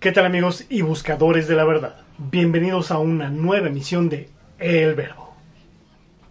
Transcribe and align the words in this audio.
¿Qué 0.00 0.12
tal 0.12 0.26
amigos 0.26 0.64
y 0.68 0.82
buscadores 0.82 1.48
de 1.48 1.56
la 1.56 1.64
verdad? 1.64 1.96
Bienvenidos 2.18 2.92
a 2.92 2.98
una 2.98 3.30
nueva 3.30 3.66
emisión 3.66 4.08
de 4.08 4.30
El 4.60 4.94
Verbo. 4.94 5.34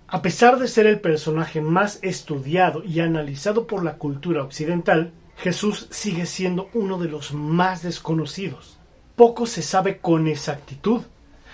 A 0.07 0.21
pesar 0.21 0.57
de 0.57 0.69
ser 0.69 0.87
el 0.87 1.01
personaje 1.01 1.59
más 1.59 1.99
estudiado 2.01 2.81
y 2.85 3.01
analizado 3.01 3.67
por 3.67 3.83
la 3.83 3.97
cultura 3.97 4.41
occidental, 4.41 5.11
Jesús 5.35 5.89
sigue 5.91 6.25
siendo 6.25 6.69
uno 6.73 6.97
de 6.97 7.09
los 7.09 7.33
más 7.33 7.83
desconocidos. 7.83 8.79
Poco 9.17 9.45
se 9.45 9.61
sabe 9.61 9.97
con 9.97 10.27
exactitud 10.27 11.01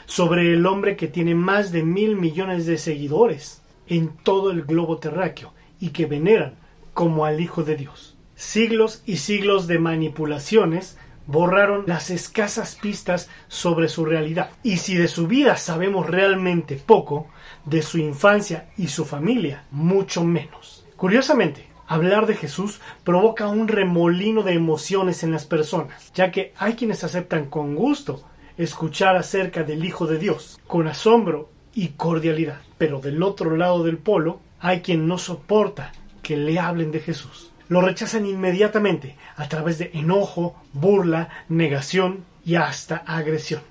sobre 0.05 0.53
el 0.53 0.67
hombre 0.67 0.95
que 0.95 1.07
tiene 1.07 1.33
más 1.33 1.71
de 1.71 1.81
mil 1.81 2.15
millones 2.15 2.67
de 2.67 2.77
seguidores 2.77 3.63
en 3.87 4.09
todo 4.17 4.51
el 4.51 4.61
globo 4.61 4.99
terráqueo 4.99 5.51
y 5.79 5.89
que 5.89 6.05
veneran 6.05 6.57
como 6.93 7.25
al 7.25 7.41
Hijo 7.41 7.63
de 7.63 7.75
Dios. 7.75 8.15
Siglos 8.35 9.01
y 9.07 9.17
siglos 9.17 9.65
de 9.65 9.79
manipulaciones 9.79 10.95
borraron 11.25 11.83
las 11.87 12.09
escasas 12.09 12.75
pistas 12.75 13.29
sobre 13.47 13.89
su 13.89 14.05
realidad. 14.05 14.49
Y 14.63 14.77
si 14.77 14.95
de 14.95 15.07
su 15.07 15.27
vida 15.27 15.57
sabemos 15.57 16.09
realmente 16.09 16.75
poco, 16.75 17.27
de 17.65 17.81
su 17.81 17.97
infancia 17.97 18.69
y 18.77 18.87
su 18.87 19.05
familia, 19.05 19.65
mucho 19.71 20.23
menos. 20.23 20.85
Curiosamente, 20.97 21.67
hablar 21.87 22.25
de 22.25 22.35
Jesús 22.35 22.81
provoca 23.03 23.47
un 23.47 23.67
remolino 23.67 24.43
de 24.43 24.53
emociones 24.53 25.23
en 25.23 25.31
las 25.31 25.45
personas, 25.45 26.11
ya 26.13 26.31
que 26.31 26.53
hay 26.57 26.73
quienes 26.73 27.03
aceptan 27.03 27.45
con 27.45 27.75
gusto 27.75 28.23
escuchar 28.57 29.15
acerca 29.15 29.63
del 29.63 29.83
Hijo 29.85 30.05
de 30.05 30.19
Dios, 30.19 30.59
con 30.67 30.87
asombro 30.87 31.49
y 31.73 31.89
cordialidad. 31.89 32.61
Pero 32.77 32.99
del 32.99 33.23
otro 33.23 33.55
lado 33.55 33.83
del 33.83 33.97
polo 33.97 34.39
hay 34.59 34.81
quien 34.81 35.07
no 35.07 35.17
soporta 35.17 35.91
que 36.21 36.37
le 36.37 36.59
hablen 36.59 36.91
de 36.91 36.99
Jesús 36.99 37.52
lo 37.69 37.81
rechazan 37.81 38.25
inmediatamente 38.25 39.15
a 39.35 39.47
través 39.47 39.77
de 39.77 39.91
enojo, 39.93 40.55
burla, 40.73 41.29
negación 41.49 42.25
y 42.45 42.55
hasta 42.55 42.97
agresión. 42.97 43.61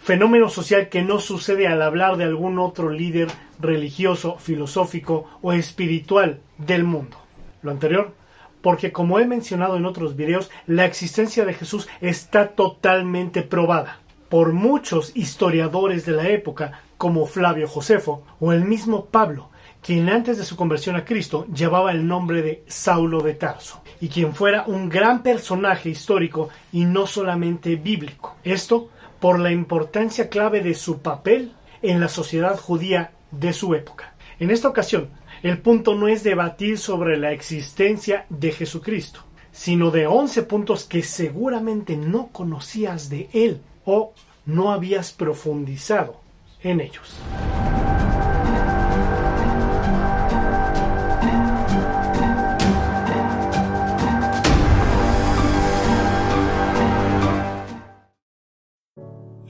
Fenómeno 0.00 0.48
social 0.48 0.88
que 0.88 1.02
no 1.02 1.20
sucede 1.20 1.68
al 1.68 1.82
hablar 1.82 2.16
de 2.16 2.24
algún 2.24 2.58
otro 2.58 2.90
líder 2.90 3.28
religioso, 3.60 4.38
filosófico 4.38 5.28
o 5.42 5.52
espiritual 5.52 6.40
del 6.58 6.84
mundo. 6.84 7.18
Lo 7.62 7.70
anterior, 7.70 8.14
porque 8.62 8.92
como 8.92 9.18
he 9.18 9.26
mencionado 9.26 9.76
en 9.76 9.86
otros 9.86 10.16
videos, 10.16 10.50
la 10.66 10.84
existencia 10.84 11.44
de 11.44 11.54
Jesús 11.54 11.88
está 12.00 12.48
totalmente 12.48 13.42
probada 13.42 14.00
por 14.32 14.54
muchos 14.54 15.14
historiadores 15.14 16.06
de 16.06 16.12
la 16.12 16.28
época, 16.28 16.80
como 16.96 17.26
Flavio 17.26 17.68
Josefo 17.68 18.22
o 18.40 18.52
el 18.52 18.64
mismo 18.64 19.04
Pablo, 19.06 19.50
quien 19.82 20.08
antes 20.08 20.38
de 20.38 20.44
su 20.44 20.56
conversión 20.56 20.94
a 20.96 21.04
Cristo 21.04 21.46
llevaba 21.52 21.90
el 21.90 22.06
nombre 22.06 22.40
de 22.40 22.62
Saulo 22.68 23.20
de 23.20 23.34
Tarso, 23.34 23.82
y 24.00 24.08
quien 24.08 24.34
fuera 24.34 24.64
un 24.66 24.88
gran 24.88 25.22
personaje 25.22 25.90
histórico 25.90 26.48
y 26.72 26.84
no 26.84 27.06
solamente 27.06 27.76
bíblico. 27.76 28.36
Esto 28.44 28.90
por 29.20 29.40
la 29.40 29.50
importancia 29.50 30.28
clave 30.28 30.60
de 30.60 30.74
su 30.74 31.00
papel 31.00 31.52
en 31.82 32.00
la 32.00 32.08
sociedad 32.08 32.58
judía 32.58 33.12
de 33.32 33.52
su 33.52 33.74
época. 33.74 34.14
En 34.38 34.50
esta 34.50 34.68
ocasión, 34.68 35.10
el 35.42 35.58
punto 35.58 35.94
no 35.94 36.06
es 36.06 36.22
debatir 36.22 36.78
sobre 36.78 37.16
la 37.16 37.32
existencia 37.32 38.26
de 38.28 38.52
Jesucristo, 38.52 39.20
sino 39.50 39.90
de 39.90 40.06
once 40.06 40.42
puntos 40.44 40.84
que 40.84 41.02
seguramente 41.02 41.96
no 41.96 42.28
conocías 42.28 43.08
de 43.10 43.28
él 43.32 43.60
o 43.84 44.12
no 44.46 44.72
habías 44.72 45.12
profundizado 45.12 46.20
en 46.62 46.80
ellos. 46.80 47.16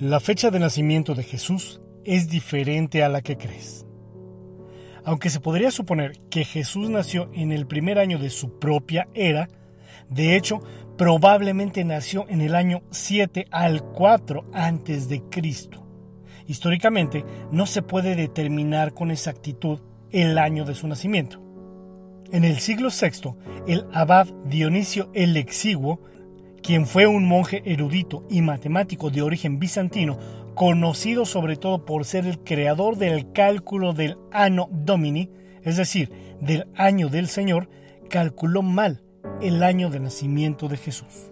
La 0.02 0.18
fecha 0.18 0.50
de 0.50 0.58
nacimiento 0.58 1.14
de 1.14 1.22
Jesús 1.22 1.80
es 2.04 2.28
diferente 2.28 3.04
a 3.04 3.08
la 3.08 3.22
que 3.22 3.36
crees. 3.36 3.86
Aunque 5.04 5.30
se 5.30 5.38
podría 5.38 5.70
suponer 5.70 6.18
que 6.28 6.44
Jesús 6.44 6.90
nació 6.90 7.30
en 7.34 7.52
el 7.52 7.68
primer 7.68 8.00
año 8.00 8.18
de 8.18 8.28
su 8.28 8.58
propia 8.58 9.06
era, 9.14 9.48
de 10.10 10.34
hecho, 10.34 10.58
probablemente 10.98 11.84
nació 11.84 12.26
en 12.28 12.40
el 12.40 12.56
año 12.56 12.82
7 12.90 13.46
al 13.52 13.84
4 13.84 14.50
antes 14.52 15.08
de 15.08 15.22
Cristo. 15.30 15.86
Históricamente, 16.48 17.24
no 17.52 17.66
se 17.66 17.82
puede 17.82 18.16
determinar 18.16 18.94
con 18.94 19.12
exactitud 19.12 19.78
el 20.10 20.36
año 20.36 20.64
de 20.64 20.74
su 20.74 20.88
nacimiento. 20.88 21.40
En 22.32 22.42
el 22.42 22.58
siglo 22.58 22.88
VI, 22.88 23.36
el 23.68 23.86
abad 23.92 24.26
Dionisio 24.46 25.12
el 25.14 25.36
Exiguo 25.36 26.00
quien 26.62 26.86
fue 26.86 27.06
un 27.06 27.26
monje 27.26 27.62
erudito 27.64 28.24
y 28.30 28.40
matemático 28.40 29.10
de 29.10 29.22
origen 29.22 29.58
bizantino, 29.58 30.18
conocido 30.54 31.24
sobre 31.24 31.56
todo 31.56 31.84
por 31.84 32.04
ser 32.04 32.26
el 32.26 32.38
creador 32.40 32.96
del 32.96 33.32
cálculo 33.32 33.92
del 33.92 34.16
Anno 34.30 34.68
Domini, 34.70 35.30
es 35.62 35.76
decir, 35.76 36.10
del 36.40 36.66
año 36.74 37.08
del 37.08 37.28
Señor, 37.28 37.68
calculó 38.08 38.62
mal 38.62 39.02
el 39.40 39.62
año 39.62 39.90
de 39.90 40.00
nacimiento 40.00 40.68
de 40.68 40.76
Jesús. 40.76 41.31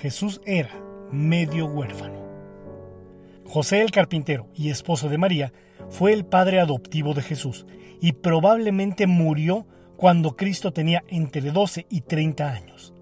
Jesús 0.00 0.40
era 0.46 0.70
medio 1.10 1.66
huérfano. 1.66 2.28
José 3.44 3.82
el 3.82 3.90
carpintero 3.90 4.48
y 4.54 4.70
esposo 4.70 5.08
de 5.08 5.18
María 5.18 5.52
fue 5.90 6.12
el 6.12 6.24
padre 6.24 6.60
adoptivo 6.60 7.14
de 7.14 7.22
Jesús 7.22 7.66
y 8.00 8.12
probablemente 8.12 9.06
murió 9.06 9.66
cuando 9.96 10.36
Cristo 10.36 10.72
tenía 10.72 11.02
entre 11.08 11.50
12 11.50 11.86
y 11.90 12.02
30 12.02 12.48
años. 12.48 12.94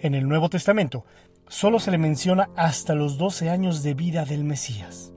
En 0.00 0.14
el 0.14 0.28
Nuevo 0.28 0.50
Testamento 0.50 1.06
solo 1.48 1.78
se 1.78 1.90
le 1.90 1.98
menciona 1.98 2.50
hasta 2.56 2.94
los 2.94 3.16
12 3.16 3.48
años 3.48 3.82
de 3.82 3.94
vida 3.94 4.24
del 4.26 4.44
Mesías. 4.44 5.12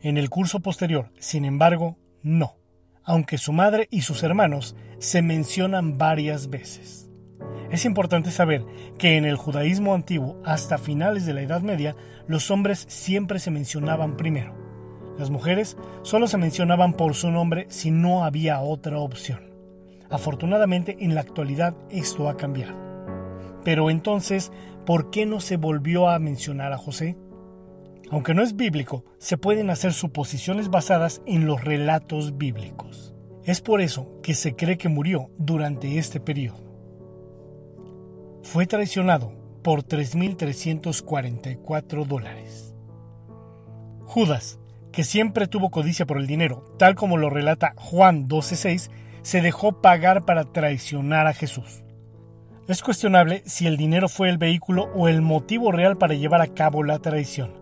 En 0.00 0.16
el 0.16 0.30
curso 0.30 0.60
posterior, 0.60 1.10
sin 1.18 1.44
embargo, 1.44 1.98
no, 2.22 2.56
aunque 3.02 3.36
su 3.36 3.52
madre 3.52 3.88
y 3.90 4.02
sus 4.02 4.22
hermanos 4.22 4.76
se 4.98 5.20
mencionan 5.20 5.98
varias 5.98 6.48
veces. 6.48 7.03
Es 7.74 7.84
importante 7.84 8.30
saber 8.30 8.64
que 8.98 9.16
en 9.16 9.24
el 9.24 9.34
judaísmo 9.34 9.94
antiguo, 9.94 10.40
hasta 10.44 10.78
finales 10.78 11.26
de 11.26 11.34
la 11.34 11.42
Edad 11.42 11.60
Media, 11.60 11.96
los 12.28 12.52
hombres 12.52 12.86
siempre 12.88 13.40
se 13.40 13.50
mencionaban 13.50 14.16
primero. 14.16 14.54
Las 15.18 15.30
mujeres 15.30 15.76
solo 16.02 16.28
se 16.28 16.38
mencionaban 16.38 16.92
por 16.92 17.16
su 17.16 17.32
nombre 17.32 17.66
si 17.70 17.90
no 17.90 18.22
había 18.22 18.60
otra 18.60 19.00
opción. 19.00 19.40
Afortunadamente 20.08 20.98
en 21.00 21.16
la 21.16 21.22
actualidad 21.22 21.74
esto 21.90 22.28
ha 22.28 22.36
cambiado. 22.36 22.76
Pero 23.64 23.90
entonces, 23.90 24.52
¿por 24.86 25.10
qué 25.10 25.26
no 25.26 25.40
se 25.40 25.56
volvió 25.56 26.08
a 26.08 26.20
mencionar 26.20 26.72
a 26.72 26.78
José? 26.78 27.16
Aunque 28.12 28.34
no 28.34 28.44
es 28.44 28.54
bíblico, 28.54 29.04
se 29.18 29.36
pueden 29.36 29.68
hacer 29.68 29.94
suposiciones 29.94 30.70
basadas 30.70 31.22
en 31.26 31.44
los 31.44 31.64
relatos 31.64 32.38
bíblicos. 32.38 33.16
Es 33.42 33.60
por 33.60 33.80
eso 33.80 34.20
que 34.22 34.34
se 34.34 34.54
cree 34.54 34.78
que 34.78 34.88
murió 34.88 35.30
durante 35.38 35.98
este 35.98 36.20
periodo 36.20 36.63
fue 38.44 38.66
traicionado 38.66 39.32
por 39.62 39.82
3.344 39.82 42.06
dólares. 42.06 42.74
Judas, 44.04 44.60
que 44.92 45.02
siempre 45.02 45.48
tuvo 45.48 45.70
codicia 45.70 46.06
por 46.06 46.18
el 46.18 46.26
dinero, 46.26 46.76
tal 46.78 46.94
como 46.94 47.16
lo 47.16 47.30
relata 47.30 47.72
Juan 47.76 48.28
12.6, 48.28 48.90
se 49.22 49.40
dejó 49.40 49.80
pagar 49.80 50.26
para 50.26 50.44
traicionar 50.44 51.26
a 51.26 51.32
Jesús. 51.32 51.82
Es 52.68 52.82
cuestionable 52.82 53.42
si 53.46 53.66
el 53.66 53.78
dinero 53.78 54.10
fue 54.10 54.28
el 54.28 54.36
vehículo 54.38 54.90
o 54.94 55.08
el 55.08 55.22
motivo 55.22 55.72
real 55.72 55.96
para 55.96 56.14
llevar 56.14 56.42
a 56.42 56.48
cabo 56.48 56.84
la 56.84 56.98
traición, 56.98 57.54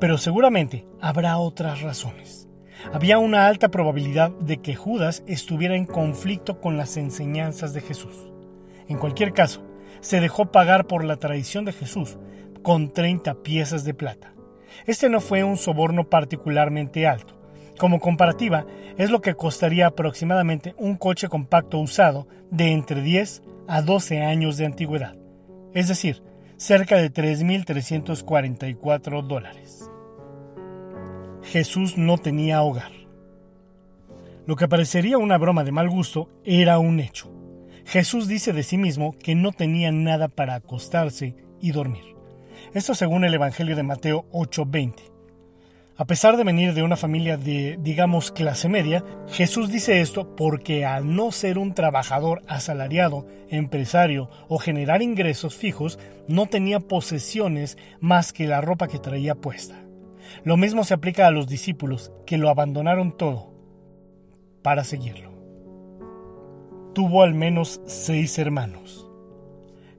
pero 0.00 0.16
seguramente 0.18 0.86
habrá 1.00 1.36
otras 1.36 1.82
razones. 1.82 2.48
Había 2.94 3.18
una 3.18 3.46
alta 3.46 3.70
probabilidad 3.70 4.30
de 4.30 4.56
que 4.56 4.74
Judas 4.74 5.22
estuviera 5.26 5.76
en 5.76 5.84
conflicto 5.84 6.62
con 6.62 6.78
las 6.78 6.96
enseñanzas 6.96 7.74
de 7.74 7.82
Jesús. 7.82 8.32
En 8.88 8.96
cualquier 8.96 9.34
caso, 9.34 9.69
se 10.00 10.20
dejó 10.20 10.52
pagar 10.52 10.86
por 10.86 11.04
la 11.04 11.16
traición 11.16 11.64
de 11.64 11.72
Jesús 11.72 12.18
con 12.62 12.92
30 12.92 13.42
piezas 13.42 13.84
de 13.84 13.94
plata. 13.94 14.34
Este 14.86 15.08
no 15.08 15.20
fue 15.20 15.42
un 15.44 15.56
soborno 15.56 16.08
particularmente 16.08 17.06
alto. 17.06 17.38
Como 17.78 18.00
comparativa, 18.00 18.66
es 18.98 19.10
lo 19.10 19.20
que 19.20 19.34
costaría 19.34 19.86
aproximadamente 19.86 20.74
un 20.76 20.96
coche 20.96 21.28
compacto 21.28 21.78
usado 21.78 22.26
de 22.50 22.72
entre 22.72 23.02
10 23.02 23.42
a 23.68 23.82
12 23.82 24.22
años 24.22 24.56
de 24.56 24.66
antigüedad, 24.66 25.14
es 25.74 25.86
decir, 25.88 26.22
cerca 26.56 26.96
de 26.96 27.12
3.344 27.12 29.26
dólares. 29.26 29.90
Jesús 31.42 31.96
no 31.96 32.18
tenía 32.18 32.62
hogar. 32.62 32.92
Lo 34.46 34.56
que 34.56 34.68
parecería 34.68 35.16
una 35.16 35.38
broma 35.38 35.64
de 35.64 35.72
mal 35.72 35.88
gusto 35.88 36.28
era 36.44 36.78
un 36.78 37.00
hecho. 37.00 37.32
Jesús 37.90 38.28
dice 38.28 38.52
de 38.52 38.62
sí 38.62 38.78
mismo 38.78 39.18
que 39.18 39.34
no 39.34 39.50
tenía 39.50 39.90
nada 39.90 40.28
para 40.28 40.54
acostarse 40.54 41.34
y 41.60 41.72
dormir. 41.72 42.14
Esto 42.72 42.94
según 42.94 43.24
el 43.24 43.34
Evangelio 43.34 43.74
de 43.74 43.82
Mateo 43.82 44.26
8:20. 44.30 45.10
A 45.96 46.04
pesar 46.04 46.36
de 46.36 46.44
venir 46.44 46.72
de 46.72 46.84
una 46.84 46.96
familia 46.96 47.36
de, 47.36 47.80
digamos, 47.80 48.30
clase 48.30 48.68
media, 48.68 49.04
Jesús 49.32 49.70
dice 49.70 50.00
esto 50.00 50.36
porque 50.36 50.86
al 50.86 51.16
no 51.16 51.32
ser 51.32 51.58
un 51.58 51.74
trabajador 51.74 52.42
asalariado, 52.46 53.26
empresario 53.48 54.30
o 54.46 54.58
generar 54.58 55.02
ingresos 55.02 55.56
fijos, 55.56 55.98
no 56.28 56.46
tenía 56.46 56.78
posesiones 56.78 57.76
más 57.98 58.32
que 58.32 58.46
la 58.46 58.60
ropa 58.60 58.86
que 58.86 59.00
traía 59.00 59.34
puesta. 59.34 59.82
Lo 60.44 60.56
mismo 60.56 60.84
se 60.84 60.94
aplica 60.94 61.26
a 61.26 61.32
los 61.32 61.48
discípulos, 61.48 62.12
que 62.24 62.38
lo 62.38 62.50
abandonaron 62.50 63.16
todo 63.16 63.52
para 64.62 64.84
seguirlo. 64.84 65.29
Tuvo 66.94 67.22
al 67.22 67.34
menos 67.34 67.80
seis 67.86 68.36
hermanos. 68.38 69.06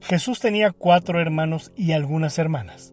Jesús 0.02 0.40
tenía 0.40 0.72
cuatro 0.72 1.20
hermanos 1.20 1.72
y 1.74 1.92
algunas 1.92 2.38
hermanas. 2.38 2.92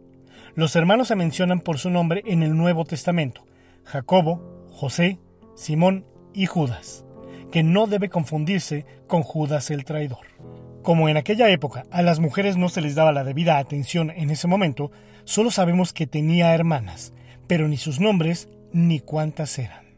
Los 0.55 0.75
hermanos 0.77 1.09
se 1.09 1.17
mencionan 1.17 1.59
por 1.59 1.79
su 1.79 1.89
nombre 1.89 2.23
en 2.25 2.41
el 2.41 2.55
Nuevo 2.55 2.85
Testamento, 2.85 3.45
Jacobo, 3.83 4.67
José, 4.71 5.19
Simón 5.55 6.05
y 6.33 6.45
Judas, 6.45 7.03
que 7.51 7.61
no 7.61 7.87
debe 7.87 8.07
confundirse 8.07 8.85
con 9.05 9.21
Judas 9.21 9.69
el 9.69 9.83
traidor. 9.83 10.27
Como 10.81 11.09
en 11.09 11.17
aquella 11.17 11.49
época 11.49 11.83
a 11.91 12.01
las 12.01 12.19
mujeres 12.19 12.55
no 12.55 12.69
se 12.69 12.79
les 12.79 12.95
daba 12.95 13.11
la 13.11 13.25
debida 13.25 13.57
atención 13.57 14.11
en 14.11 14.29
ese 14.29 14.47
momento, 14.47 14.91
solo 15.25 15.51
sabemos 15.51 15.91
que 15.91 16.07
tenía 16.07 16.53
hermanas, 16.53 17.13
pero 17.47 17.67
ni 17.67 17.75
sus 17.75 17.99
nombres 17.99 18.47
ni 18.71 19.01
cuántas 19.01 19.59
eran. 19.59 19.89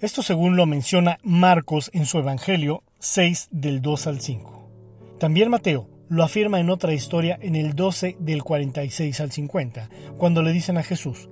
Esto 0.00 0.22
según 0.22 0.56
lo 0.56 0.64
menciona 0.64 1.18
Marcos 1.22 1.90
en 1.92 2.06
su 2.06 2.18
Evangelio 2.18 2.82
6 3.04 3.48
del 3.50 3.82
2 3.82 4.06
al 4.06 4.20
5. 4.20 4.70
También 5.18 5.50
Mateo 5.50 5.88
lo 6.08 6.22
afirma 6.22 6.60
en 6.60 6.70
otra 6.70 6.94
historia 6.94 7.36
en 7.42 7.56
el 7.56 7.74
12 7.74 8.14
del 8.20 8.44
46 8.44 9.20
al 9.20 9.32
50, 9.32 9.90
cuando 10.16 10.40
le 10.40 10.52
dicen 10.52 10.78
a 10.78 10.84
Jesús, 10.84 11.28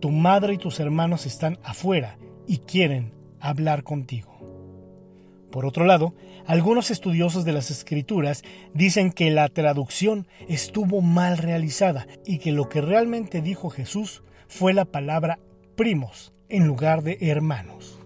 tu 0.00 0.10
madre 0.10 0.54
y 0.54 0.58
tus 0.58 0.80
hermanos 0.80 1.24
están 1.24 1.60
afuera 1.62 2.18
y 2.48 2.58
quieren 2.58 3.12
hablar 3.38 3.84
contigo. 3.84 4.32
Por 5.52 5.64
otro 5.64 5.86
lado, 5.86 6.12
algunos 6.44 6.90
estudiosos 6.90 7.44
de 7.44 7.52
las 7.52 7.70
escrituras 7.70 8.42
dicen 8.74 9.12
que 9.12 9.30
la 9.30 9.48
traducción 9.48 10.26
estuvo 10.48 11.02
mal 11.02 11.38
realizada 11.38 12.08
y 12.26 12.38
que 12.38 12.50
lo 12.50 12.68
que 12.68 12.80
realmente 12.80 13.42
dijo 13.42 13.70
Jesús 13.70 14.24
fue 14.48 14.72
la 14.72 14.86
palabra 14.86 15.38
primos 15.76 16.32
en 16.48 16.66
lugar 16.66 17.04
de 17.04 17.18
hermanos. 17.20 18.00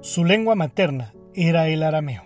Su 0.00 0.24
lengua 0.24 0.54
materna 0.54 1.12
era 1.46 1.68
el 1.68 1.84
arameo. 1.84 2.24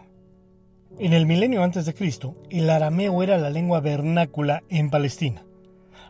En 0.98 1.12
el 1.12 1.26
milenio 1.26 1.62
antes 1.62 1.84
de 1.84 1.92
Cristo, 1.92 2.42
el 2.48 2.70
arameo 2.70 3.22
era 3.22 3.36
la 3.36 3.50
lengua 3.50 3.80
vernácula 3.80 4.62
en 4.70 4.88
Palestina, 4.88 5.44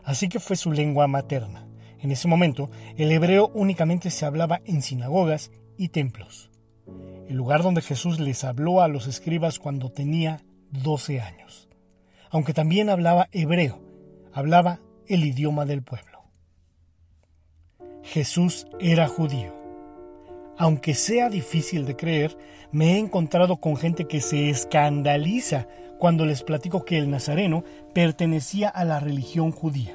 así 0.05 0.29
que 0.29 0.39
fue 0.39 0.55
su 0.55 0.71
lengua 0.71 1.07
materna. 1.07 1.67
En 1.99 2.11
ese 2.11 2.29
momento, 2.29 2.69
el 2.95 3.11
hebreo 3.11 3.51
únicamente 3.53 4.09
se 4.09 4.25
hablaba 4.25 4.61
en 4.63 4.81
sinagogas 4.81 5.51
y 5.77 5.89
templos, 5.89 6.49
el 7.27 7.35
lugar 7.35 7.61
donde 7.61 7.81
Jesús 7.81 8.21
les 8.21 8.45
habló 8.45 8.81
a 8.81 8.87
los 8.87 9.07
escribas 9.07 9.59
cuando 9.59 9.91
tenía 9.91 10.41
12 10.71 11.19
años. 11.19 11.67
Aunque 12.29 12.53
también 12.53 12.89
hablaba 12.89 13.27
hebreo, 13.33 13.81
hablaba 14.31 14.79
el 15.07 15.25
idioma 15.25 15.65
del 15.65 15.83
pueblo. 15.83 16.23
Jesús 18.01 18.65
era 18.79 19.07
judío. 19.07 19.62
Aunque 20.63 20.93
sea 20.93 21.27
difícil 21.27 21.85
de 21.85 21.97
creer, 21.97 22.37
me 22.71 22.93
he 22.93 22.97
encontrado 22.97 23.57
con 23.57 23.75
gente 23.75 24.05
que 24.05 24.21
se 24.21 24.49
escandaliza 24.49 25.67
cuando 25.99 26.25
les 26.25 26.41
platico 26.41 26.85
que 26.85 26.97
el 26.97 27.11
nazareno 27.11 27.65
pertenecía 27.93 28.69
a 28.69 28.85
la 28.85 29.01
religión 29.01 29.51
judía. 29.51 29.93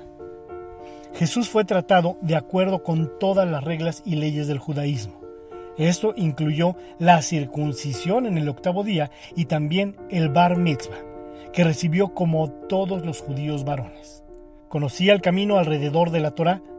Jesús 1.14 1.48
fue 1.48 1.64
tratado 1.64 2.18
de 2.20 2.36
acuerdo 2.36 2.82
con 2.82 3.18
todas 3.18 3.48
las 3.48 3.64
reglas 3.64 4.02
y 4.04 4.16
leyes 4.16 4.46
del 4.46 4.58
judaísmo. 4.58 5.18
Esto 5.78 6.12
incluyó 6.18 6.76
la 6.98 7.22
circuncisión 7.22 8.26
en 8.26 8.36
el 8.36 8.50
octavo 8.50 8.84
día 8.84 9.10
y 9.34 9.46
también 9.46 9.96
el 10.10 10.28
bar 10.28 10.58
mitzvah, 10.58 11.02
que 11.50 11.64
recibió 11.64 12.12
como 12.12 12.50
todos 12.50 13.06
los 13.06 13.22
judíos 13.22 13.64
varones. 13.64 14.22
Conocía 14.68 15.14
el 15.14 15.22
camino 15.22 15.56
alrededor 15.56 16.10
de 16.10 16.20
la 16.20 16.32
Torá 16.32 16.60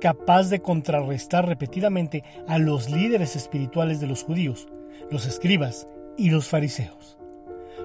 capaz 0.00 0.50
de 0.50 0.60
contrarrestar 0.60 1.46
repetidamente 1.46 2.24
a 2.48 2.58
los 2.58 2.90
líderes 2.90 3.36
espirituales 3.36 4.00
de 4.00 4.06
los 4.06 4.24
judíos, 4.24 4.66
los 5.10 5.26
escribas 5.26 5.86
y 6.16 6.30
los 6.30 6.48
fariseos. 6.48 7.18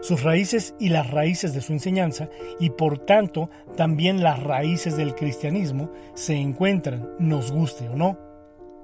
Sus 0.01 0.23
raíces 0.23 0.75
y 0.79 0.89
las 0.89 1.09
raíces 1.11 1.53
de 1.53 1.61
su 1.61 1.73
enseñanza, 1.73 2.29
y 2.59 2.71
por 2.71 2.99
tanto 2.99 3.49
también 3.75 4.23
las 4.23 4.41
raíces 4.41 4.97
del 4.97 5.15
cristianismo, 5.15 5.91
se 6.13 6.35
encuentran, 6.35 7.09
nos 7.19 7.51
guste 7.51 7.87
o 7.89 7.95
no, 7.95 8.17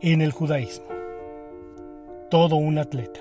en 0.01 0.21
el 0.21 0.31
judaísmo. 0.31 0.85
Todo 2.29 2.55
un 2.55 2.77
atleta. 2.77 3.19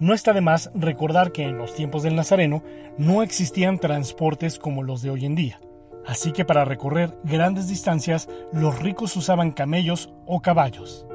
No 0.00 0.12
está 0.12 0.32
de 0.32 0.40
más 0.40 0.70
recordar 0.74 1.32
que 1.32 1.44
en 1.44 1.56
los 1.56 1.74
tiempos 1.74 2.02
del 2.02 2.16
Nazareno 2.16 2.62
no 2.98 3.22
existían 3.22 3.78
transportes 3.78 4.58
como 4.58 4.82
los 4.82 5.00
de 5.02 5.10
hoy 5.10 5.24
en 5.24 5.36
día 5.36 5.60
Así 6.06 6.32
que 6.32 6.44
para 6.44 6.64
recorrer 6.64 7.16
grandes 7.24 7.68
distancias 7.68 8.28
los 8.52 8.80
ricos 8.80 9.16
usaban 9.16 9.52
camellos 9.52 10.12
o 10.26 10.40
caballos, 10.40 11.06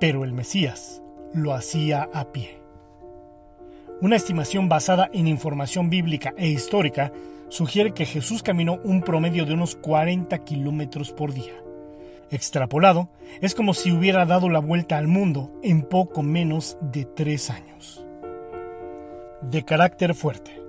pero 0.00 0.24
el 0.24 0.32
Mesías 0.32 1.02
lo 1.32 1.54
hacía 1.54 2.08
a 2.12 2.32
pie. 2.32 2.60
Una 4.00 4.16
estimación 4.16 4.68
basada 4.68 5.10
en 5.12 5.26
información 5.26 5.90
bíblica 5.90 6.32
e 6.36 6.48
histórica 6.48 7.12
sugiere 7.48 7.94
que 7.94 8.06
Jesús 8.06 8.42
caminó 8.42 8.78
un 8.84 9.02
promedio 9.02 9.44
de 9.44 9.54
unos 9.54 9.74
40 9.76 10.38
kilómetros 10.44 11.12
por 11.12 11.32
día. 11.32 11.54
Extrapolado, 12.30 13.08
es 13.40 13.54
como 13.54 13.72
si 13.72 13.90
hubiera 13.90 14.26
dado 14.26 14.50
la 14.50 14.60
vuelta 14.60 14.98
al 14.98 15.08
mundo 15.08 15.50
en 15.62 15.82
poco 15.82 16.22
menos 16.22 16.76
de 16.80 17.06
tres 17.06 17.50
años. 17.50 18.04
De 19.40 19.64
carácter 19.64 20.14
fuerte. 20.14 20.67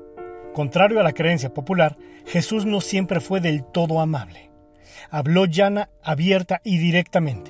Contrario 0.60 1.00
a 1.00 1.04
la 1.04 1.14
creencia 1.14 1.54
popular, 1.54 1.96
Jesús 2.26 2.66
no 2.66 2.82
siempre 2.82 3.22
fue 3.22 3.40
del 3.40 3.64
todo 3.64 4.02
amable. 4.02 4.52
Habló 5.10 5.46
llana, 5.46 5.90
abierta 6.04 6.60
y 6.66 6.80
directamente. 6.80 7.50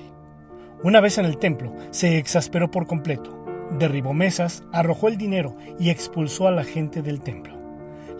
Una 0.84 1.00
vez 1.00 1.18
en 1.18 1.24
el 1.24 1.36
templo, 1.38 1.74
se 1.90 2.18
exasperó 2.18 2.70
por 2.70 2.86
completo, 2.86 3.44
derribó 3.80 4.14
mesas, 4.14 4.62
arrojó 4.72 5.08
el 5.08 5.16
dinero 5.16 5.56
y 5.80 5.90
expulsó 5.90 6.46
a 6.46 6.52
la 6.52 6.62
gente 6.62 7.02
del 7.02 7.20
templo. 7.20 7.58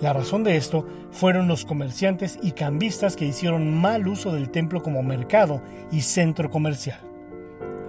La 0.01 0.13
razón 0.13 0.43
de 0.43 0.57
esto 0.57 0.89
fueron 1.13 1.47
los 1.47 1.65
comerciantes 1.65 2.41
y 2.43 2.51
cambistas 2.51 3.15
que 3.15 3.27
hicieron 3.27 3.73
mal 3.73 4.09
uso 4.09 4.33
del 4.33 4.51
templo 4.51 4.83
como 4.83 5.05
mercado 5.05 5.63
y 5.93 6.01
centro 6.01 6.51
comercial. 6.51 6.99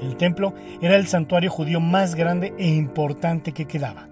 El 0.01 0.17
templo 0.17 0.53
era 0.83 0.97
el 0.97 1.07
santuario 1.07 1.49
judío 1.49 1.79
más 1.79 2.13
grande 2.13 2.53
e 2.59 2.67
importante 2.67 3.53
que 3.53 3.65
quedaba. 3.65 4.10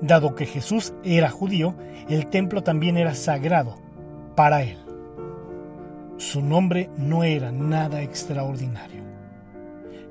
Dado 0.00 0.34
que 0.34 0.46
Jesús 0.46 0.94
era 1.04 1.30
judío, 1.30 1.74
el 2.08 2.26
templo 2.26 2.62
también 2.62 2.96
era 2.96 3.14
sagrado 3.14 3.76
para 4.34 4.62
él. 4.62 4.78
Su 6.16 6.40
nombre 6.40 6.90
no 6.96 7.24
era 7.24 7.52
nada 7.52 8.02
extraordinario. 8.02 9.02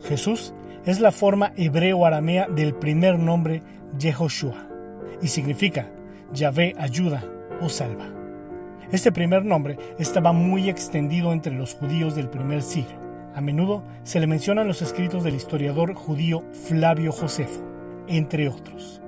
Jesús 0.03 0.53
es 0.85 0.99
la 0.99 1.11
forma 1.11 1.53
hebreo-aramea 1.55 2.47
del 2.47 2.73
primer 2.73 3.19
nombre 3.19 3.61
Yehoshua 3.97 4.67
y 5.21 5.27
significa 5.27 5.89
Yahvé 6.33 6.73
ayuda 6.77 7.23
o 7.61 7.69
salva. 7.69 8.07
Este 8.91 9.11
primer 9.11 9.45
nombre 9.45 9.77
estaba 9.99 10.33
muy 10.33 10.69
extendido 10.69 11.31
entre 11.31 11.53
los 11.53 11.75
judíos 11.75 12.15
del 12.15 12.29
primer 12.29 12.61
siglo. 12.61 12.99
A 13.33 13.39
menudo 13.39 13.83
se 14.03 14.19
le 14.19 14.27
mencionan 14.27 14.67
los 14.67 14.81
escritos 14.81 15.23
del 15.23 15.35
historiador 15.35 15.93
judío 15.93 16.43
Flavio 16.67 17.11
Josefo, 17.13 17.63
entre 18.07 18.49
otros. 18.49 19.01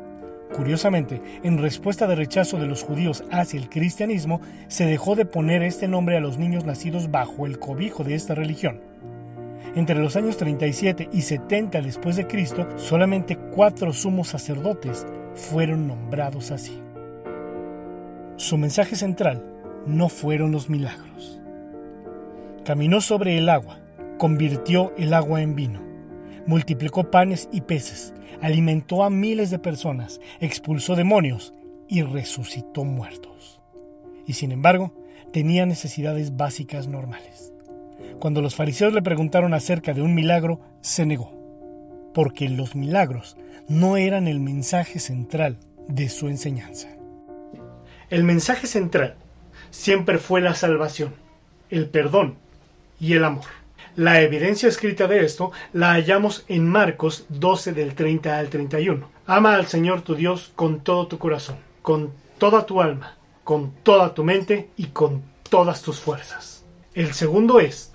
Curiosamente, 0.55 1.21
en 1.43 1.57
respuesta 1.57 2.05
de 2.05 2.15
rechazo 2.15 2.57
de 2.59 2.67
los 2.67 2.83
judíos 2.83 3.23
hacia 3.31 3.59
el 3.59 3.69
cristianismo, 3.69 4.39
se 4.67 4.85
dejó 4.85 5.15
de 5.15 5.25
poner 5.25 5.63
este 5.63 5.87
nombre 5.87 6.15
a 6.15 6.19
los 6.19 6.37
niños 6.37 6.63
nacidos 6.63 7.09
bajo 7.09 7.47
el 7.47 7.57
cobijo 7.57 8.03
de 8.03 8.13
esta 8.13 8.35
religión. 8.35 8.79
Entre 9.75 9.95
los 9.95 10.15
años 10.15 10.37
37 10.37 11.09
y 11.11 11.21
70 11.21 11.81
después 11.81 12.15
de 12.15 12.27
Cristo, 12.27 12.67
solamente 12.75 13.35
cuatro 13.35 13.91
sumos 13.91 14.27
sacerdotes 14.27 15.07
fueron 15.33 15.87
nombrados 15.87 16.51
así. 16.51 16.79
Su 18.35 18.57
mensaje 18.57 18.95
central 18.95 19.43
no 19.87 20.09
fueron 20.09 20.51
los 20.51 20.69
milagros. 20.69 21.39
Caminó 22.63 23.01
sobre 23.01 23.37
el 23.39 23.49
agua, 23.49 23.79
convirtió 24.19 24.93
el 24.97 25.13
agua 25.13 25.41
en 25.41 25.55
vino, 25.55 25.81
multiplicó 26.45 27.09
panes 27.09 27.49
y 27.51 27.61
peces, 27.61 28.13
alimentó 28.41 29.03
a 29.03 29.09
miles 29.09 29.49
de 29.51 29.59
personas, 29.59 30.19
expulsó 30.39 30.95
demonios 30.95 31.53
y 31.87 32.01
resucitó 32.01 32.83
muertos. 32.83 33.61
Y 34.25 34.33
sin 34.33 34.51
embargo, 34.51 34.93
tenía 35.31 35.65
necesidades 35.65 36.35
básicas 36.37 36.87
normales. 36.87 37.53
Cuando 38.19 38.41
los 38.41 38.55
fariseos 38.55 38.93
le 38.93 39.01
preguntaron 39.01 39.53
acerca 39.53 39.93
de 39.93 40.01
un 40.01 40.15
milagro, 40.15 40.59
se 40.81 41.05
negó, 41.05 41.31
porque 42.13 42.49
los 42.49 42.75
milagros 42.75 43.37
no 43.67 43.97
eran 43.97 44.27
el 44.27 44.39
mensaje 44.39 44.99
central 44.99 45.57
de 45.87 46.09
su 46.09 46.27
enseñanza. 46.27 46.89
El 48.09 48.23
mensaje 48.23 48.67
central 48.67 49.15
siempre 49.71 50.17
fue 50.17 50.41
la 50.41 50.53
salvación, 50.53 51.13
el 51.69 51.89
perdón 51.89 52.35
y 52.99 53.13
el 53.13 53.23
amor. 53.23 53.62
La 53.95 54.21
evidencia 54.21 54.67
escrita 54.67 55.07
de 55.07 55.23
esto 55.23 55.51
la 55.71 55.91
hallamos 55.91 56.45
en 56.47 56.67
Marcos 56.67 57.25
12 57.29 57.73
del 57.73 57.93
30 57.93 58.39
al 58.39 58.49
31. 58.49 59.07
Ama 59.27 59.53
al 59.53 59.67
Señor 59.67 60.01
tu 60.01 60.15
Dios 60.15 60.51
con 60.55 60.79
todo 60.79 61.05
tu 61.05 61.19
corazón, 61.19 61.57
con 61.83 62.11
toda 62.39 62.65
tu 62.65 62.81
alma, 62.81 63.17
con 63.43 63.71
toda 63.83 64.15
tu 64.15 64.23
mente 64.23 64.69
y 64.77 64.87
con 64.87 65.21
todas 65.47 65.83
tus 65.83 65.99
fuerzas. 65.99 66.65
El 66.95 67.13
segundo 67.13 67.59
es, 67.59 67.93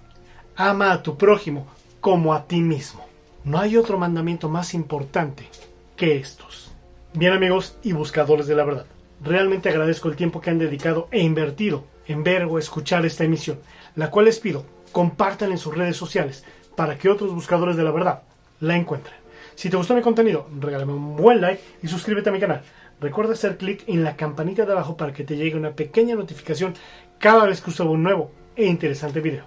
ama 0.55 0.93
a 0.93 1.03
tu 1.03 1.19
prójimo 1.19 1.67
como 2.01 2.33
a 2.33 2.47
ti 2.47 2.61
mismo. 2.61 3.05
No 3.43 3.59
hay 3.59 3.77
otro 3.77 3.99
mandamiento 3.99 4.49
más 4.49 4.75
importante 4.75 5.49
que 5.97 6.17
estos. 6.17 6.71
Bien 7.13 7.33
amigos 7.33 7.77
y 7.83 7.91
buscadores 7.91 8.47
de 8.47 8.55
la 8.55 8.65
verdad, 8.65 8.87
realmente 9.21 9.69
agradezco 9.69 10.09
el 10.09 10.15
tiempo 10.15 10.41
que 10.41 10.51
han 10.51 10.59
dedicado 10.59 11.09
e 11.11 11.23
invertido 11.23 11.87
en 12.07 12.23
ver 12.23 12.45
o 12.45 12.61
escuchar 12.61 13.05
esta 13.05 13.25
emisión, 13.25 13.59
la 13.97 14.13
cual 14.13 14.27
les 14.27 14.39
pido 14.39 14.78
compartan 14.93 15.53
en 15.53 15.59
sus 15.59 15.77
redes 15.77 15.97
sociales 15.97 16.45
para 16.77 16.99
que 16.99 17.09
otros 17.09 17.35
buscadores 17.35 17.77
de 17.77 17.85
la 17.85 17.91
verdad 17.91 18.23
la 18.61 18.77
encuentren. 18.77 19.17
Si 19.55 19.71
te 19.71 19.77
gustó 19.77 19.95
mi 19.95 20.03
contenido, 20.03 20.47
regálame 20.61 20.93
un 20.93 21.17
buen 21.17 21.41
like 21.41 21.63
y 21.83 21.89
suscríbete 21.89 22.31
a 22.31 22.33
mi 22.33 22.41
canal. 22.41 22.63
Recuerda 23.01 23.33
hacer 23.33 23.57
clic 23.57 23.85
en 23.87 24.05
la 24.05 24.17
campanita 24.17 24.65
de 24.65 24.73
abajo 24.73 24.97
para 24.97 25.13
que 25.13 25.25
te 25.25 25.37
llegue 25.37 25.57
una 25.57 25.73
pequeña 25.73 26.15
notificación 26.15 26.75
cada 27.19 27.47
vez 27.47 27.61
que 27.61 27.71
subo 27.71 27.93
un 27.93 28.03
nuevo 28.03 28.31
e 28.57 28.67
interesante 28.67 29.21
video. 29.21 29.45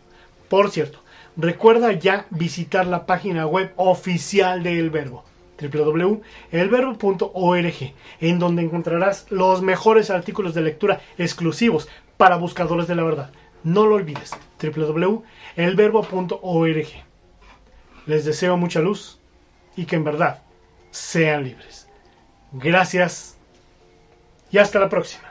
Por 0.50 0.72
cierto, 0.72 1.00
recuerda 1.38 1.92
ya 1.94 2.26
visitar 2.30 2.88
la 2.88 3.06
página 3.06 3.48
web 3.48 3.72
oficial 3.78 4.64
de 4.64 4.80
El 4.80 4.90
Verbo 4.90 5.24
www.elverbo.org, 5.62 7.94
en 8.20 8.40
donde 8.40 8.64
encontrarás 8.64 9.28
los 9.30 9.62
mejores 9.62 10.10
artículos 10.10 10.54
de 10.54 10.62
lectura 10.62 11.02
exclusivos 11.18 11.88
para 12.18 12.36
buscadores 12.38 12.88
de 12.88 12.96
la 12.96 13.04
verdad. 13.04 13.32
No 13.64 13.86
lo 13.86 13.96
olvides, 13.96 14.32
www.elverbo.org. 14.62 16.88
Les 18.08 18.26
deseo 18.26 18.58
mucha 18.58 18.82
luz 18.82 19.20
y 19.76 19.86
que 19.86 19.96
en 19.96 20.04
verdad 20.04 20.42
sean 20.90 21.44
libres. 21.44 21.88
Gracias 22.52 23.38
y 24.52 24.58
hasta 24.58 24.80
la 24.80 24.90
próxima. 24.90 25.31